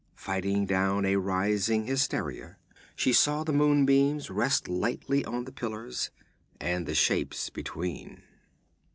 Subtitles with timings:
[0.15, 2.57] Fighting down a rising hysteria,
[2.95, 6.09] she saw the moonbeams rest lightly on the pillars
[6.59, 8.23] and the shapes between.